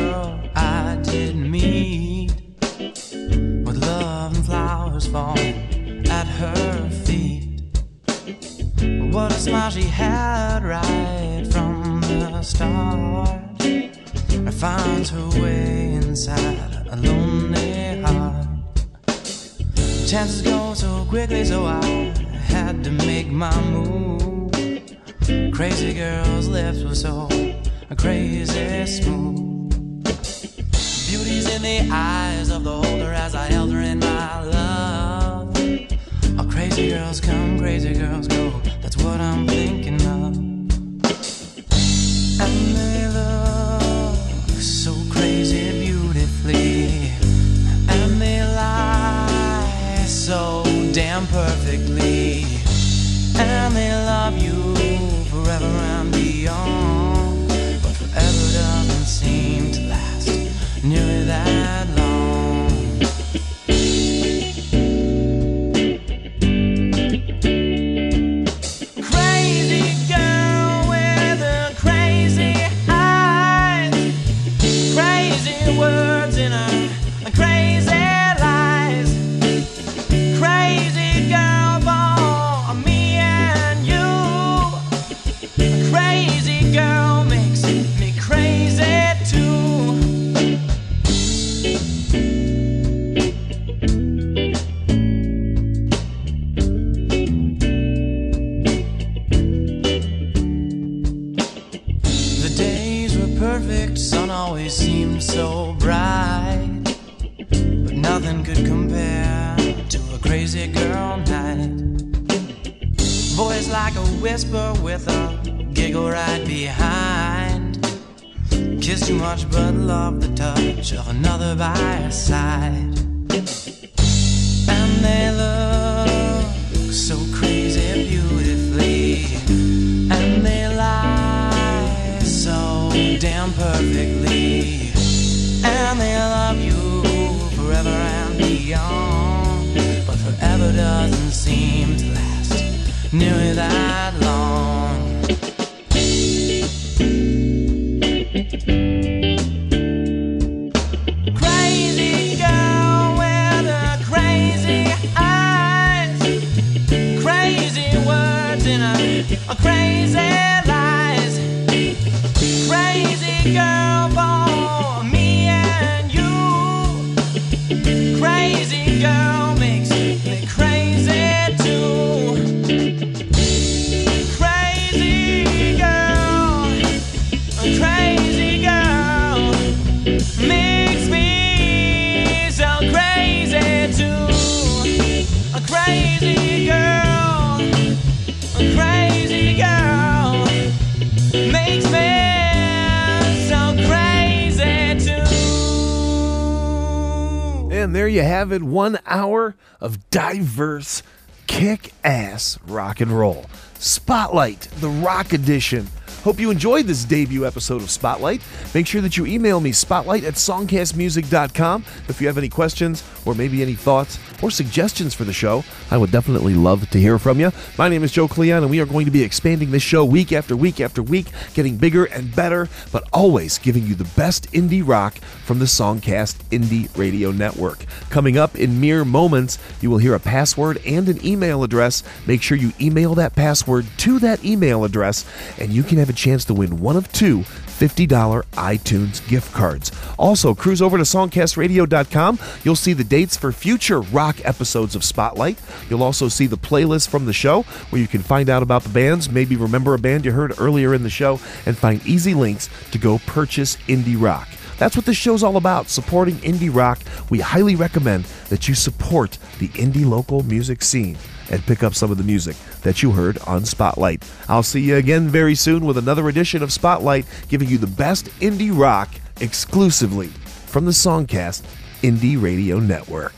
you 198.10 198.22
have 198.22 198.52
it 198.52 198.62
one 198.62 198.98
hour 199.06 199.54
of 199.80 200.10
diverse, 200.10 201.02
kick 201.46 201.92
ass 202.04 202.58
rock 202.66 203.00
and 203.00 203.12
roll. 203.12 203.46
Spotlight, 203.78 204.62
the 204.80 204.88
rock 204.88 205.32
edition. 205.32 205.88
Hope 206.22 206.38
you 206.38 206.50
enjoyed 206.50 206.84
this 206.84 207.06
debut 207.06 207.46
episode 207.46 207.80
of 207.80 207.90
Spotlight. 207.90 208.42
Make 208.74 208.86
sure 208.86 209.00
that 209.00 209.16
you 209.16 209.24
email 209.24 209.58
me, 209.58 209.72
spotlight 209.72 210.22
at 210.24 210.34
songcastmusic.com. 210.34 211.84
If 212.08 212.20
you 212.20 212.26
have 212.26 212.36
any 212.36 212.50
questions 212.50 213.02
or 213.24 213.34
maybe 213.34 213.62
any 213.62 213.72
thoughts 213.72 214.18
or 214.42 214.50
suggestions 214.50 215.14
for 215.14 215.24
the 215.24 215.32
show, 215.32 215.64
I 215.90 215.96
would 215.96 216.10
definitely 216.10 216.54
love 216.54 216.90
to 216.90 216.98
hear 216.98 217.18
from 217.18 217.40
you. 217.40 217.52
My 217.78 217.88
name 217.88 218.04
is 218.04 218.12
Joe 218.12 218.28
Cleon, 218.28 218.62
and 218.62 218.70
we 218.70 218.80
are 218.80 218.86
going 218.86 219.06
to 219.06 219.10
be 219.10 219.22
expanding 219.22 219.70
this 219.70 219.82
show 219.82 220.04
week 220.04 220.30
after 220.30 220.54
week 220.54 220.78
after 220.80 221.02
week, 221.02 221.28
getting 221.54 221.78
bigger 221.78 222.04
and 222.04 222.36
better, 222.36 222.68
but 222.92 223.08
always 223.14 223.56
giving 223.56 223.86
you 223.86 223.94
the 223.94 224.04
best 224.14 224.52
indie 224.52 224.86
rock 224.86 225.16
from 225.46 225.58
the 225.58 225.64
Songcast 225.64 226.36
Indie 226.50 226.94
Radio 226.98 227.30
Network. 227.30 227.86
Coming 228.10 228.36
up 228.36 228.56
in 228.56 228.78
mere 228.78 229.06
moments, 229.06 229.58
you 229.80 229.88
will 229.88 229.98
hear 229.98 230.14
a 230.14 230.20
password 230.20 230.82
and 230.84 231.08
an 231.08 231.24
email 231.24 231.64
address. 231.64 232.02
Make 232.26 232.42
sure 232.42 232.58
you 232.58 232.72
email 232.78 233.14
that 233.14 233.34
password 233.34 233.86
to 233.98 234.18
that 234.18 234.44
email 234.44 234.84
address, 234.84 235.24
and 235.58 235.72
you 235.72 235.82
can 235.82 235.98
have 236.10 236.16
a 236.16 236.18
chance 236.18 236.44
to 236.46 236.54
win 236.54 236.80
one 236.80 236.96
of 236.96 237.10
two 237.12 237.38
$50 237.38 238.08
iTunes 238.52 239.26
gift 239.28 239.54
cards. 239.54 239.92
Also, 240.18 240.54
cruise 240.54 240.82
over 240.82 240.98
to 240.98 241.04
songcastradio.com. 241.04 242.38
You'll 242.62 242.76
see 242.76 242.92
the 242.92 243.04
dates 243.04 243.36
for 243.36 243.52
future 243.52 244.00
rock 244.00 244.44
episodes 244.44 244.94
of 244.94 245.04
Spotlight. 245.04 245.58
You'll 245.88 246.02
also 246.02 246.28
see 246.28 246.46
the 246.46 246.58
playlist 246.58 247.08
from 247.08 247.24
the 247.24 247.32
show 247.32 247.62
where 247.88 248.02
you 248.02 248.08
can 248.08 248.22
find 248.22 248.50
out 248.50 248.62
about 248.62 248.82
the 248.82 248.90
bands, 248.90 249.30
maybe 249.30 249.56
remember 249.56 249.94
a 249.94 249.98
band 249.98 250.24
you 250.24 250.32
heard 250.32 250.52
earlier 250.58 250.92
in 250.92 251.02
the 251.02 251.10
show, 251.10 251.40
and 251.64 251.78
find 251.78 252.04
easy 252.06 252.34
links 252.34 252.68
to 252.90 252.98
go 252.98 253.18
purchase 253.26 253.76
indie 253.88 254.20
rock. 254.20 254.48
That's 254.78 254.96
what 254.96 255.06
this 255.06 255.16
show's 255.16 255.42
all 255.42 255.56
about, 255.56 255.88
supporting 255.88 256.36
indie 256.36 256.74
rock. 256.74 256.98
We 257.30 257.40
highly 257.40 257.76
recommend 257.76 258.24
that 258.48 258.68
you 258.68 258.74
support 258.74 259.38
the 259.58 259.68
indie 259.68 260.06
local 260.06 260.42
music 260.42 260.82
scene 260.82 261.16
and 261.50 261.64
pick 261.66 261.82
up 261.82 261.94
some 261.94 262.10
of 262.10 262.18
the 262.18 262.24
music 262.24 262.56
that 262.82 263.02
you 263.02 263.12
heard 263.12 263.38
on 263.46 263.64
Spotlight. 263.64 264.24
I'll 264.48 264.62
see 264.62 264.80
you 264.80 264.96
again 264.96 265.28
very 265.28 265.54
soon 265.54 265.84
with 265.84 265.98
another 265.98 266.28
edition 266.28 266.62
of 266.62 266.72
Spotlight, 266.72 267.26
giving 267.48 267.68
you 267.68 267.78
the 267.78 267.86
best 267.86 268.26
indie 268.40 268.76
rock 268.76 269.08
exclusively 269.40 270.28
from 270.28 270.84
the 270.84 270.92
Songcast 270.92 271.62
Indie 272.02 272.40
Radio 272.40 272.78
Network. 272.78 273.34